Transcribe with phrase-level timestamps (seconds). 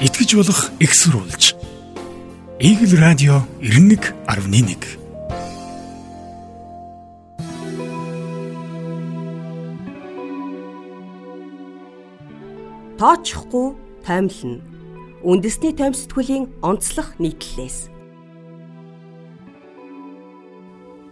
[0.00, 1.54] итгэж болох экссурулж.
[2.60, 4.76] Игэл радио 91.1
[12.96, 14.60] Тоочихгүй таймлна.
[15.24, 17.88] Үндэсний тайм сэтгүүлийн онцлог нийтлэлээс.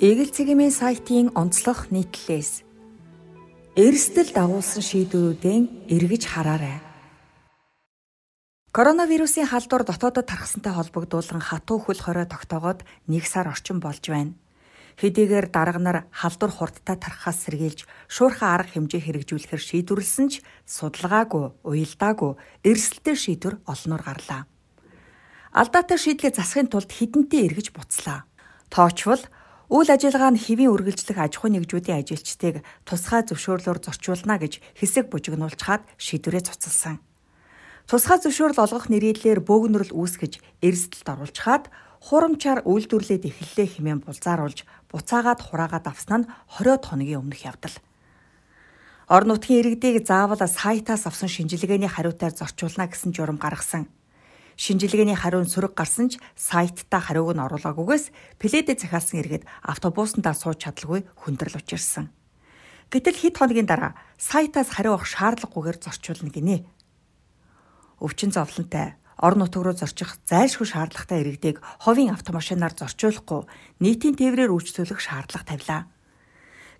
[0.00, 2.64] Игэл цэгийн сайтын онцлог нийтлэлээс
[3.76, 6.85] эрсдэл дагуулсан шийдвэрүүдэн эргэж хараарай.
[8.76, 14.36] Коронавирусын халдвар дотоодод тархсантай холбогдуулан хатуу хөл хорой тогтоогоод нэг сар орчим болж байна.
[15.00, 22.32] Хэдийгээр дарга нар халдвар хурдтай тархахаас сэргийлж шуурхай арга хэмжээ хэрэгжүүлэхээр шийдвэрлсэн ч судалгаагүй, уялдаагүй
[22.68, 24.44] эрсдэлтэй шийдвэр олноор гарлаа.
[25.56, 28.28] Алдаатай шийдлээ засахын тулд хідэнтэй эргэж буцлаа.
[28.68, 29.24] Тоочвол
[29.72, 35.58] Үйл ажиллагаа нь хэвийн үргэлжлэх аж ахуй нэгжүүдийн ажилчдыг тусгай зөвшөөрлөөр зорчуулна гэж хэсэг бужигнуулж
[35.64, 37.02] хаад шийдвэрээ цуцалсан.
[37.86, 41.64] Тусгай зөвшөөрөл олгох нэрийдлэр бөөгнөрл үүсгэж эрсдэлд оруулж хаад
[42.02, 46.30] хурамчаар үйлдвэрлээд эхэллээ хэмээн булзааруулж буцаагаад хураагаад авсан нь
[46.66, 47.78] 20 хоногийн өмнөх явдал.
[49.06, 53.86] Орон нутгийн иргэдийг заавал сайтаас авсан шинжилгээний хариутаар зорчуулна гэсэн журам гаргасан.
[54.58, 58.10] Шинжилгээний хариу нь сөрөг гарсан ч сайтта хариуг нь оруулаагүйгээс
[58.42, 62.10] пледэ захиалсан иргэд автобусандаа сууж чадалгүй хүндрэл учирсан.
[62.90, 66.66] Гэтэл хэд хоногийн дараа сайтаас хариу авах шаардлагагүйгээр зорчуулна гинэ.
[68.00, 73.48] Өвчин зовлонтой орон нутг руу зорчих зайлшгүй шаардлагатай иргэдийг ховын автомашинаар зорчуулахгүй
[73.80, 75.82] нийтийн тээврээр үйлчлүүлэх шаардлага тавилаа.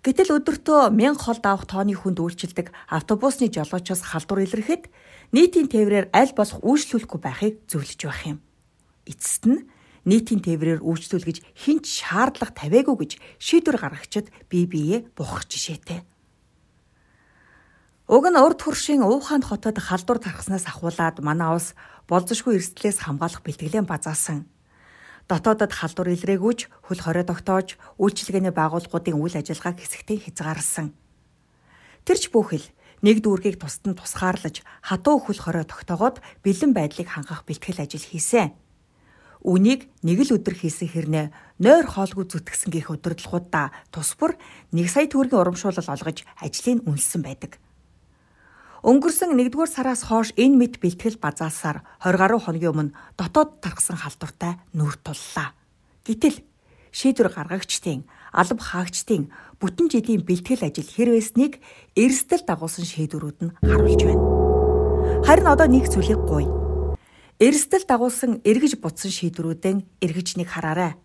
[0.05, 4.85] Гэтэл өдөртөө 1000 хол давах тооны хүнд үйлчилдэг автобусны жолоочоос халдвар илэрхэд
[5.33, 8.37] нийтийн тээврээр аль болох үйлчлүүлэхгүй байхыг зөвлөж байх юм.
[9.09, 9.65] Эцэст нь
[10.05, 16.05] нийтийн тээврээр үйлчлүүлгэж хинч шаардлага тавиагүй гэж шийдвэр гаргагчид бие биеэ бухах жишээтэй.
[18.07, 21.75] Уг нь урд хөршийн Ууханд хотод халдвар тархснаас ахуулаад манай улс
[22.07, 24.47] болзошгүй эрсдлээс хамгаалах бэлтгэлэн базаасан
[25.27, 30.95] дотоодод халдвар илрээгүйч хөл хорой тогтоож үйлчилгээний байгууллагуудын үйл ажиллагааг хэсэгтээ хязгаарласан.
[32.07, 32.63] Тэрч бүхэл
[33.03, 38.55] нэг дүүргийг тусад нь тусгаарлаж хатуу хөл хорой тогтоогоод бэлэн байдлыг хангах бэлтгэл ажил хийсэн.
[39.43, 41.25] Үнийг нэг л өдөр хийсэн хэрнээ
[41.59, 44.39] нойр хоолгүй зүтгэсэн гих өдөрлгуудаа тус бүр
[44.71, 47.59] 1 сая төгрөгийн урамшуулал олгож ажлыг үнэлсэн байдаг.
[48.87, 54.55] Өнгөрсөн 1-р сараас хойш энэ мэт бэлтгэл базаасаар 20 гаруй хоногийн өмнө дотоод тархсан халдвартай
[54.71, 55.51] нүүр туллаа.
[56.07, 56.39] Гэтэл
[56.95, 59.27] шийдвэр гаргагчдын, алба хаагчдын
[59.59, 61.59] бүтэн жилийн бэлтгэл ажил хэрвээснийг
[61.99, 64.23] эрсдэл дагуулсан шийдвэрүүд нь харуулж байна.
[65.27, 66.47] Харин одоо нэг зүйлийг гуй.
[67.43, 70.95] Эрсдэл дагуулсан эргэж бутсан шийдвэрүүдэн эргэж нэг хараарай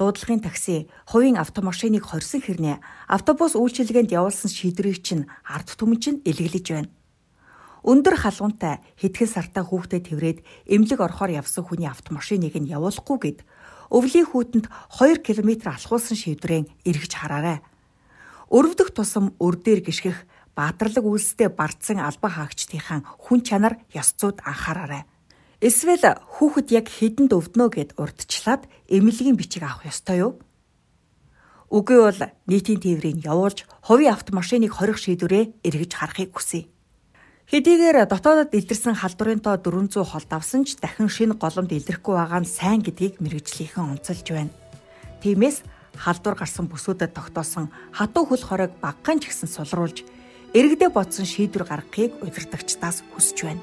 [0.00, 2.80] дуудлагын такси, хувийн автомашиныг хорьсон хэрнээ
[3.12, 6.88] автобус үйлчилгээнд явуулсан шийдвэрийг чинь ард түмэн чинь илэглэж байна.
[7.80, 13.38] Өндөр халуунтай хэдхэн сартаа хүүхдэд тэврээд эмнэлэг орохоор явсан хүний автомашиныг нь явуулахгүй гэд
[13.88, 14.66] өвлийн хүүтэнд
[15.00, 17.64] 2 км алхуулсан шийдвэрэн эргэж хараарай.
[18.52, 25.08] Өрөвдөх тусам өр дээр гიშгэх баатарлаг үйлстэй бардсан албан хаагчдынхаа хүн чанар ёс зүйд анхаараарай.
[25.64, 26.04] Эсвэл
[26.36, 30.32] хүүхэд яг хэдэнд өвднө гэд урдчлаад эмнэлгийн бичиг авах ёстой юу?
[31.70, 32.20] Үгүй бол
[32.50, 36.66] нийтийн тээврийг явуулж хувийн автомашиныг хорих шийдвэрээ эргэж харахыг хүсье.
[37.50, 42.46] Хэдийгээр дотоодод илэрсэн халдварын тоо 400 холд авсан ч дахин шинэ голомд илэрхгүй байгаа нь
[42.46, 44.54] сайн гэдгийг мэрэгжлийнхэн онцолж байна.
[45.18, 45.66] Тиймээс
[45.98, 50.06] халдвар гарсан бүсүүдэд тогтоосон хатуу хөл хоройг багахан ч гэсэн сулруулж
[50.54, 53.62] эргэдэ бодсон шийдвэр гаргахыг удирдагчдаас хүсэж байна.